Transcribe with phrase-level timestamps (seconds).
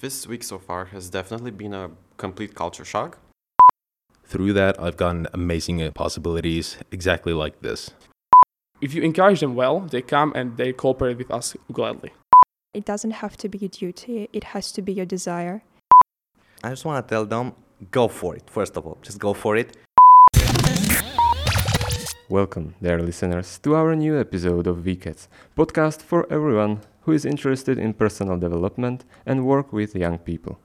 [0.00, 3.18] This week so far has definitely been a complete culture shock.
[4.24, 7.92] Through that, I've gotten amazing possibilities exactly like this.
[8.80, 12.10] If you encourage them well, they come and they cooperate with us gladly.
[12.72, 15.62] It doesn't have to be a duty, it has to be your desire.
[16.64, 17.52] I just want to tell them
[17.92, 18.98] go for it, first of all.
[19.00, 19.76] Just go for it.
[22.28, 27.78] Welcome, dear listeners, to our new episode of VCATS, podcast for everyone who is interested
[27.78, 30.58] in personal development and work with young people.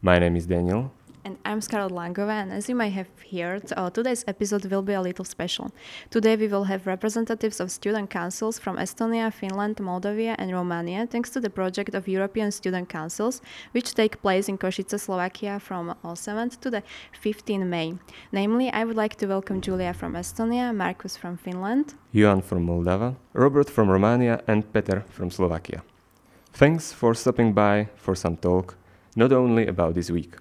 [0.00, 0.92] My name is Daniel,
[1.24, 4.92] and I'm Scarlett Langova, and as you may have heard, uh, today's episode will be
[4.92, 5.70] a little special.
[6.10, 11.30] Today we will have representatives of student councils from Estonia, Finland, Moldova, and Romania, thanks
[11.30, 13.40] to the project of European Student Councils,
[13.72, 16.82] which take place in Košice, Slovakia from 7th to the
[17.22, 17.94] 15th May.
[18.32, 23.14] Namely, I would like to welcome Julia from Estonia, Markus from Finland, Johan from Moldova,
[23.32, 25.82] Robert from Romania, and Peter from Slovakia.
[26.52, 28.76] Thanks for stopping by for some talk,
[29.16, 30.36] not only about this week.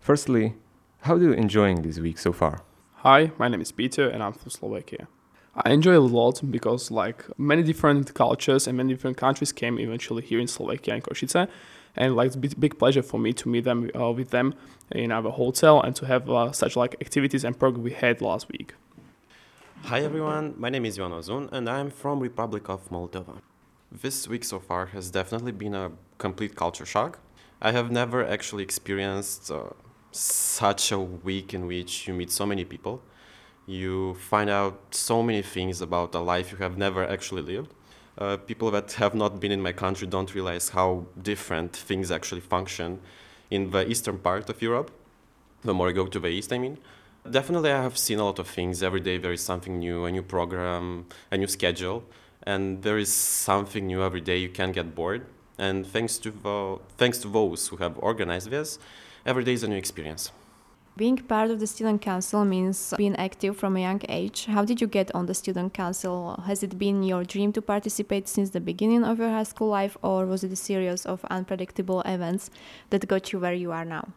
[0.00, 0.54] Firstly,
[1.02, 2.62] how are you enjoying this week so far?
[3.04, 5.08] Hi, my name is Peter and I'm from Slovakia.
[5.54, 10.22] I enjoy a lot because like many different cultures and many different countries came eventually
[10.22, 11.48] here in Slovakia and Košice
[11.96, 14.54] and like it's a big pleasure for me to meet them uh, with them
[14.90, 18.48] in our hotel and to have uh, such like activities and program we had last
[18.50, 18.72] week.
[19.84, 23.42] Hi everyone, my name is Ivan Ozun and I'm from Republic of Moldova.
[23.92, 27.18] This week so far has definitely been a complete culture shock.
[27.60, 29.64] I have never actually experienced uh,
[30.12, 33.02] such a week in which you meet so many people.
[33.66, 37.72] You find out so many things about a life you have never actually lived.
[38.18, 42.40] Uh, people that have not been in my country don't realize how different things actually
[42.40, 43.00] function
[43.50, 44.90] in the eastern part of Europe.
[45.62, 46.78] The more you go to the east, I mean.
[47.30, 48.82] Definitely, I have seen a lot of things.
[48.82, 52.02] Every day there is something new, a new program, a new schedule,
[52.42, 54.38] and there is something new every day.
[54.38, 55.26] You can't get bored.
[55.58, 58.78] And thanks to the, thanks to those who have organized this,
[59.26, 60.32] every day is a new experience.
[60.96, 64.46] Being part of the student council means being active from a young age.
[64.46, 66.42] How did you get on the student council?
[66.46, 69.96] Has it been your dream to participate since the beginning of your high school life,
[70.02, 72.50] or was it a series of unpredictable events
[72.90, 74.08] that got you where you are now?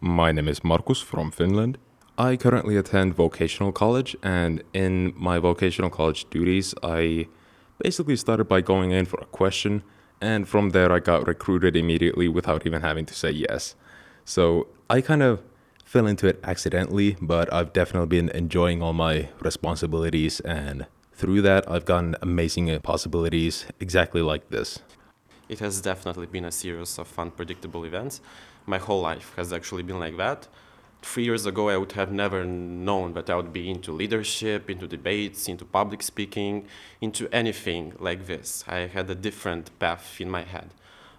[0.00, 1.78] My name is Markus from Finland.
[2.18, 7.28] I currently attend vocational college, and in my vocational college duties, I
[7.82, 9.82] basically started by going in for a question,
[10.20, 13.74] and from there, I got recruited immediately without even having to say yes.
[14.28, 15.40] So I kind of
[15.84, 20.40] fell into it accidentally, but I've definitely been enjoying all my responsibilities.
[20.40, 24.80] And through that, I've gotten amazing possibilities exactly like this.
[25.48, 28.20] It has definitely been a series of unpredictable events.
[28.66, 30.48] My whole life has actually been like that.
[31.02, 34.88] Three years ago, I would have never known that I would be into leadership, into
[34.88, 36.66] debates, into public speaking,
[37.00, 38.64] into anything like this.
[38.66, 40.70] I had a different path in my head.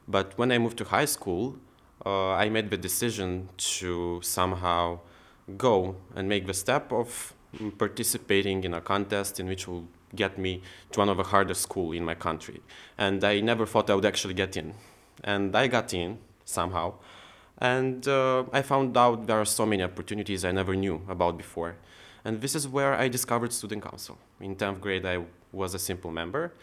[0.10, 1.56] But when I moved to high school,
[2.08, 5.00] uh, I made the decision to somehow
[5.58, 7.34] go and make the step of
[7.78, 9.86] participating in a contest in which will
[10.16, 12.62] get me to one of the hardest school in my country.
[12.98, 14.74] And I never thought I would actually get in.
[15.24, 16.94] And I got in somehow.
[17.58, 21.76] And uh, I found out there are so many opportunities I never knew about before.
[22.24, 24.18] And this is where I discovered Student Council.
[24.40, 26.54] In 10th grade, I was a simple member.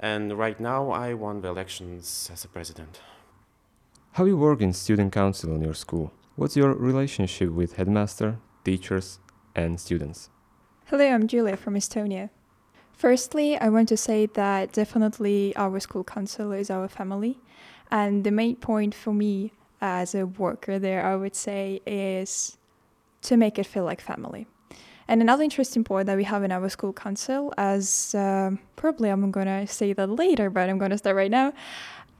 [0.00, 3.00] And right now, I won the elections as a president.
[4.14, 6.10] How you work in student council in your school?
[6.34, 9.20] What's your relationship with headmaster, teachers,
[9.54, 10.30] and students?
[10.86, 12.30] Hello, I'm Julia from Estonia.
[12.92, 17.38] Firstly, I want to say that definitely our school council is our family.
[17.92, 22.58] And the main point for me as a worker there, I would say, is
[23.22, 24.48] to make it feel like family.
[25.10, 29.32] And another interesting point that we have in our school council, as uh, probably I'm
[29.32, 31.52] going to say that later, but I'm going to start right now,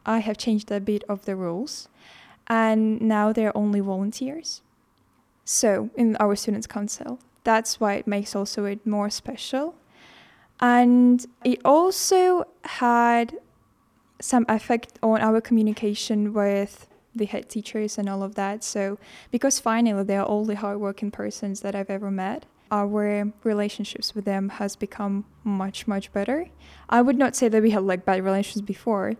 [0.06, 1.88] I have changed a bit of the rules,
[2.47, 4.62] and now they're only volunteers.
[5.44, 9.75] So in our students' council, that's why it makes also it more special,
[10.61, 13.37] and it also had
[14.21, 18.62] some effect on our communication with the head teachers and all of that.
[18.62, 18.99] So
[19.31, 24.25] because finally they are all the hardworking persons that I've ever met our relationships with
[24.25, 26.46] them has become much much better
[26.88, 29.14] i would not say that we had like bad relations before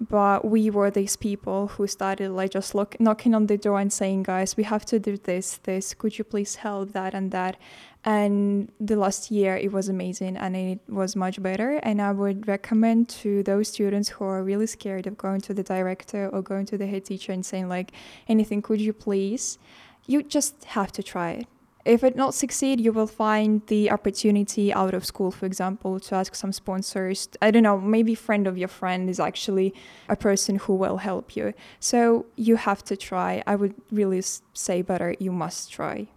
[0.00, 3.92] but we were these people who started like just look, knocking on the door and
[3.92, 5.94] saying guys we have to do this this.
[5.94, 7.56] Could you please help that and that?
[8.04, 11.80] And the last year it was amazing and it was much better.
[11.82, 15.62] And i would recommend to those students who are really scared of going to the
[15.62, 17.92] director or going to the head teacher and saying like
[18.28, 19.58] anything could you please?
[20.06, 21.46] You just have to try it
[21.84, 26.14] if it not succeed, you will find the opportunity out of school, for example, to
[26.14, 27.28] ask some sponsors.
[27.42, 29.74] I don't know, maybe friend of your friend is actually
[30.08, 31.52] a person who will help you.
[31.80, 33.42] So you have to try.
[33.46, 34.22] I would really
[34.54, 36.08] say better, you must try.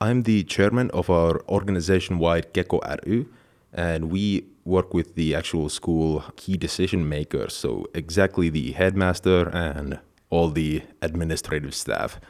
[0.00, 3.26] I'm the chairman of our organization-wide Gecko RU,
[3.72, 9.98] and we work with the actual school key decision makers, so exactly the headmaster and
[10.30, 12.20] all the administrative staff.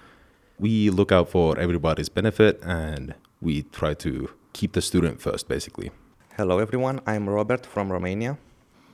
[0.61, 5.93] We look out for everybody's benefit and we try to keep the student first, basically.
[6.37, 7.01] Hello, everyone.
[7.07, 8.39] I'm Robert from Romania.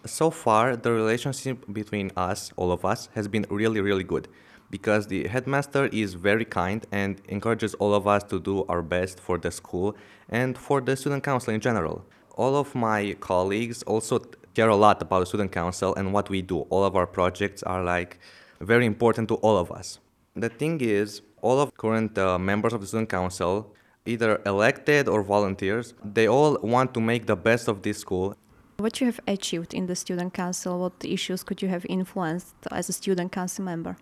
[0.05, 4.29] So far, the relationship between us, all of us, has been really, really good
[4.71, 9.19] because the headmaster is very kind and encourages all of us to do our best
[9.19, 9.97] for the school
[10.29, 12.05] and for the student council in general.
[12.37, 14.19] All of my colleagues also
[14.55, 16.59] care a lot about the student council and what we do.
[16.69, 18.19] All of our projects are like
[18.61, 19.99] very important to all of us.
[20.37, 23.71] The thing is, all of current uh, members of the student council,
[24.07, 28.35] either elected or volunteers, they all want to make the best of this school.
[28.79, 32.89] What you have achieved in the student council, what issues could you have influenced as
[32.89, 33.97] a student council member?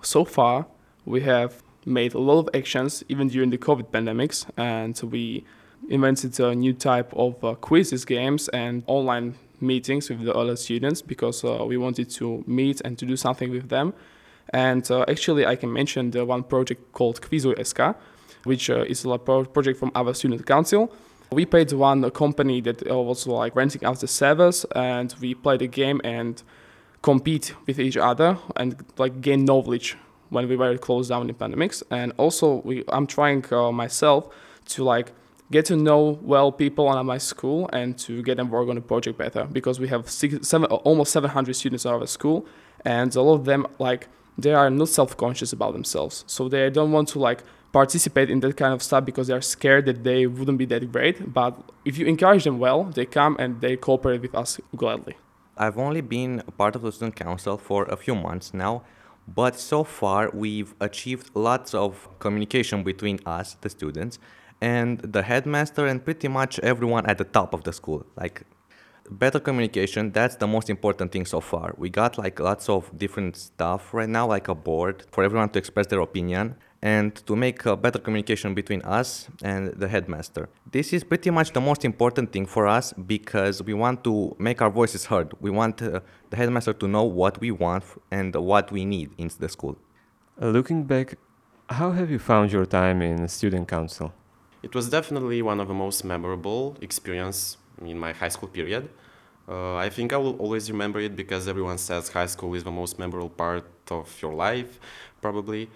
[0.00, 0.66] So far,
[1.04, 5.44] we have made a lot of actions even during the COVID pandemics, and we
[5.90, 11.02] invented a new type of uh, quizzes games and online meetings with the other students
[11.02, 13.92] because uh, we wanted to meet and to do something with them.
[14.54, 17.96] And uh, actually, I can mention the one project called Quizu SK,
[18.44, 20.92] which uh, is a project from our student council.
[21.32, 25.60] We paid one company that uh, was like renting out the servers, and we played
[25.62, 26.40] a game and
[27.02, 29.96] compete with each other and like gain knowledge
[30.30, 31.82] when we were closed down in pandemics.
[31.90, 34.32] And also, we I'm trying uh, myself
[34.66, 35.10] to like
[35.50, 38.80] get to know well people at my school and to get them work on the
[38.80, 42.46] project better because we have six, seven, almost 700 students at our school
[42.84, 46.24] and a lot of them like they are not self-conscious about themselves.
[46.26, 47.42] So they don't want to like
[47.72, 51.32] participate in that kind of stuff because they're scared that they wouldn't be that great.
[51.32, 55.16] But if you encourage them well they come and they cooperate with us gladly.
[55.56, 58.82] I've only been a part of the student council for a few months now,
[59.26, 64.18] but so far we've achieved lots of communication between us, the students,
[64.60, 68.04] and the headmaster and pretty much everyone at the top of the school.
[68.16, 68.42] Like
[69.10, 71.74] better communication, that's the most important thing so far.
[71.76, 75.58] We got like lots of different stuff right now, like a board for everyone to
[75.58, 80.50] express their opinion and to make a better communication between us and the headmaster.
[80.70, 84.60] This is pretty much the most important thing for us because we want to make
[84.60, 85.32] our voices heard.
[85.40, 89.30] We want uh, the headmaster to know what we want and what we need in
[89.38, 89.76] the school.
[90.40, 91.16] Uh, looking back,
[91.70, 94.12] how have you found your time in student council?
[94.62, 98.88] It was definitely one of the most memorable experience in my high school period.
[99.46, 102.70] Uh, I think I will always remember it because everyone says high school is the
[102.70, 104.80] most memorable part of your life,
[105.20, 105.68] probably.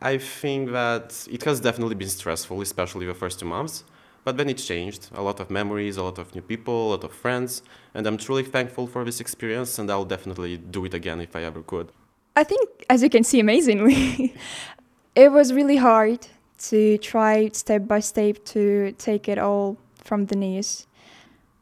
[0.00, 3.84] I think that it has definitely been stressful, especially the first two months.
[4.24, 5.08] But then it changed.
[5.14, 7.62] A lot of memories, a lot of new people, a lot of friends,
[7.94, 9.78] and I'm truly thankful for this experience.
[9.78, 11.90] And I'll definitely do it again if I ever could.
[12.36, 14.34] I think, as you can see, amazingly,
[15.14, 16.26] it was really hard
[16.58, 20.87] to try step by step to take it all from the knees.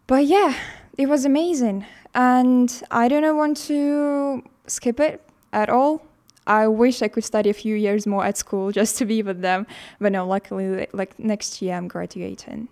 [0.08, 0.54] But yeah,
[0.96, 5.20] it was amazing, and I don't want to skip it
[5.52, 6.00] at all.
[6.46, 9.40] I wish I could study a few years more at school just to be with
[9.40, 9.66] them,
[10.00, 12.68] but no, luckily, like next year I'm graduating.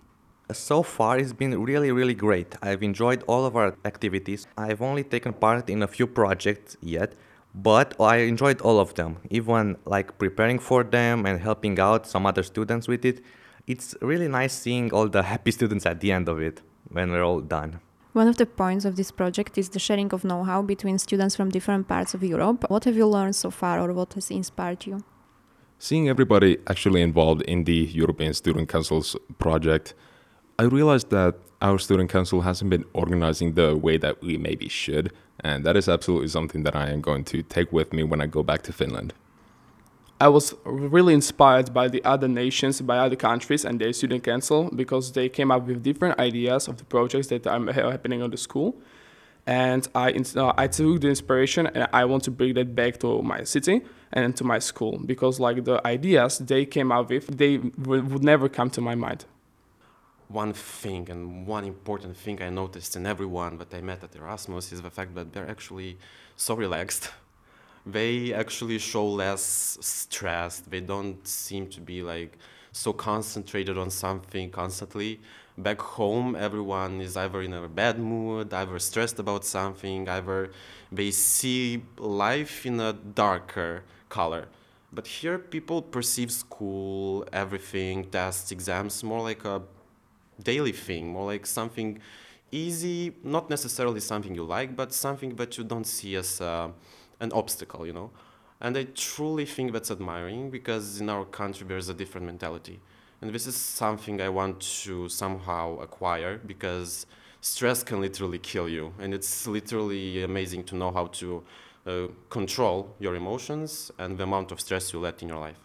[0.53, 2.55] So far, it's been really, really great.
[2.61, 4.47] I've enjoyed all of our activities.
[4.57, 7.15] I've only taken part in a few projects yet,
[7.53, 12.25] but I enjoyed all of them, even like preparing for them and helping out some
[12.25, 13.21] other students with it.
[13.67, 17.23] It's really nice seeing all the happy students at the end of it when we're
[17.23, 17.79] all done.
[18.13, 21.35] One of the points of this project is the sharing of know how between students
[21.35, 22.65] from different parts of Europe.
[22.69, 25.03] What have you learned so far, or what has inspired you?
[25.79, 29.93] Seeing everybody actually involved in the European Student Council's project,
[30.57, 35.11] I realized that our student council hasn't been organizing the way that we maybe should,
[35.41, 38.27] and that is absolutely something that I am going to take with me when I
[38.27, 39.13] go back to Finland.
[40.19, 44.69] I was really inspired by the other nations, by other countries and their student council
[44.73, 48.37] because they came up with different ideas of the projects that are happening on the
[48.37, 48.77] school.
[49.45, 53.21] And I, uh, I took the inspiration and I want to bring that back to
[53.21, 53.81] my city
[54.13, 58.47] and to my school because like the ideas they came up with, they would never
[58.47, 59.25] come to my mind.
[60.29, 64.71] One thing and one important thing I noticed in everyone that I met at Erasmus
[64.71, 65.97] is the fact that they're actually
[66.37, 67.11] so relaxed.
[67.85, 70.59] they actually show less stress.
[70.59, 72.37] They don't seem to be like
[72.71, 75.21] so concentrated on something constantly.
[75.57, 80.51] Back home, everyone is either in a bad mood, either stressed about something, either
[80.91, 84.47] they see life in a darker color.
[84.91, 89.61] But here, people perceive school, everything, tests, exams, more like a
[90.41, 91.99] daily thing, more like something
[92.51, 96.69] easy, not necessarily something you like, but something that you don't see as uh,
[97.19, 98.11] an obstacle, you know.
[98.61, 102.79] And I truly think that's admiring because in our country there's a different mentality.
[103.21, 107.05] And this is something I want to somehow acquire because
[107.41, 108.93] stress can literally kill you.
[108.99, 111.43] And it's literally amazing to know how to
[111.85, 115.59] uh, control your emotions and the amount of stress you let in your life.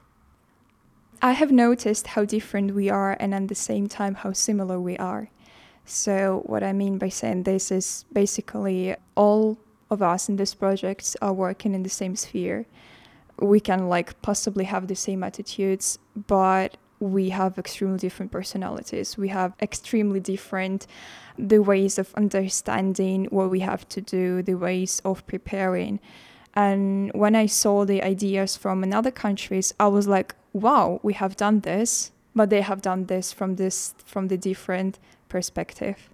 [1.23, 4.97] I have noticed how different we are and at the same time how similar we
[4.97, 5.30] are.
[5.85, 9.59] So, what I mean by saying this is basically all
[9.90, 12.66] of us in this project are working in the same sphere.
[13.38, 19.16] We can like possibly have the same attitudes, but we have extremely different personalities.
[19.16, 20.87] We have extremely different
[21.38, 25.99] the ways of understanding what we have to do, the ways of preparing.
[26.54, 31.37] And when I saw the ideas from another countries, I was like, wow, we have
[31.37, 36.10] done this, but they have done this from this from the different perspective.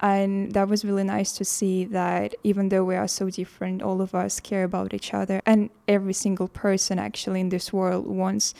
[0.00, 4.00] And that was really nice to see that even though we are so different, all
[4.00, 5.42] of us care about each other.
[5.44, 8.54] And every single person actually in this world wants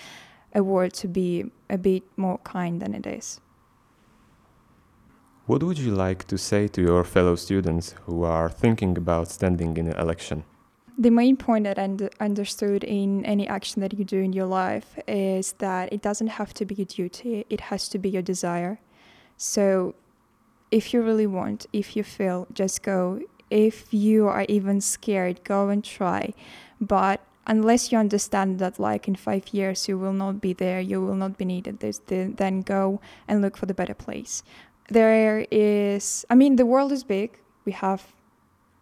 [0.54, 3.40] a world to be a bit more kind than it is.
[5.46, 9.76] What would you like to say to your fellow students who are thinking about standing
[9.76, 10.44] in an election?
[10.98, 14.46] The main point that I und- understood in any action that you do in your
[14.46, 18.20] life is that it doesn't have to be a duty, it has to be your
[18.20, 18.80] desire.
[19.36, 19.94] So
[20.70, 23.20] if you really want, if you feel, just go.
[23.50, 26.34] If you are even scared, go and try.
[26.80, 31.00] But unless you understand that like in five years you will not be there you
[31.00, 34.42] will not be needed then go and look for the better place
[34.90, 38.12] there is i mean the world is big we have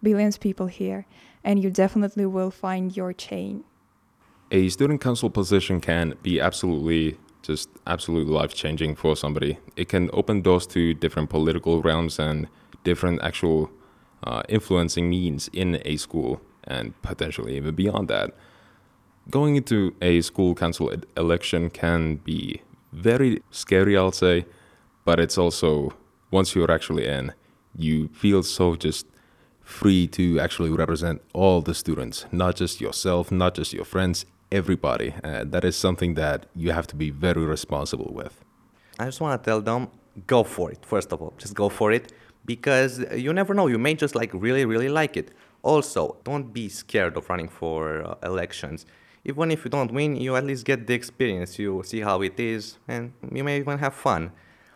[0.03, 1.07] billions of people here
[1.45, 3.63] and you definitely will find your chain
[4.51, 9.59] a student council position can be absolutely just absolutely life changing for somebody.
[9.77, 12.49] It can open doors to different political realms and
[12.85, 13.71] different actual
[14.25, 18.35] uh, influencing means in a school and potentially even beyond that.
[19.31, 22.63] Going into a school council election can be
[22.93, 24.47] very scary, I'll say,
[25.05, 25.95] but it's also,
[26.31, 27.33] once you're actually in,
[27.77, 29.07] you feel so just
[29.63, 35.15] free to actually represent all the students, not just yourself, not just your friends, everybody.
[35.23, 38.45] Uh, that is something that you have to be very responsible with.
[38.99, 39.89] I just want to tell them
[40.27, 41.35] go for it, first of all.
[41.39, 42.13] Just go for it
[42.45, 43.67] because you never know.
[43.67, 45.33] You may just like really, really like it.
[45.63, 48.87] Also, don't be scared of running for uh, elections
[49.27, 51.59] even if you don't win, you at least get the experience.
[51.59, 54.31] You see how it is, and you may even have fun.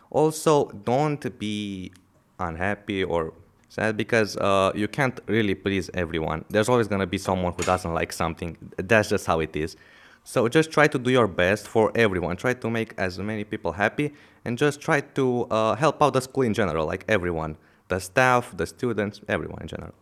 [0.09, 1.93] Also, don't be
[2.37, 3.33] unhappy or
[3.71, 6.43] sad because uh, you can't really please everyone.
[6.49, 8.57] There's always gonna be someone who doesn't like something.
[8.77, 9.77] That's just how it is.
[10.23, 12.35] So just try to do your best for everyone.
[12.35, 14.13] Try to make as many people happy,
[14.45, 18.55] and just try to uh, help out the school in general, like everyone, the staff,
[18.55, 19.93] the students, everyone in general.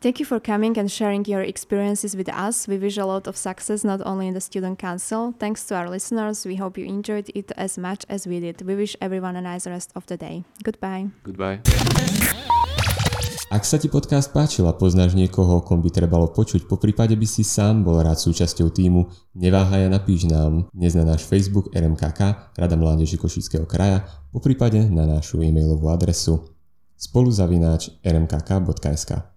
[0.00, 2.68] Thank you for coming and sharing your experiences with us.
[2.68, 5.34] We wish a lot of success not only in the Student Council.
[5.38, 6.46] Thanks to our listeners.
[6.46, 8.62] We hope you enjoyed it as much as we did.
[8.62, 10.44] We wish everyone a nice rest of the day.
[10.62, 11.08] Goodbye.
[11.24, 11.60] Goodbye.
[13.48, 17.24] Ak sa ti podcast páčil a poznáš niekoho, kom by trebalo počuť, po prípade by
[17.24, 22.52] si sám bol rád súčasťou týmu, neváhaj a napíš nám dnes na náš Facebook RMKK,
[22.52, 26.44] Rada Mládeži Košického kraja, po prípade na našu e-mailovú adresu
[27.00, 29.32] spoluzavináč rmkk.sk.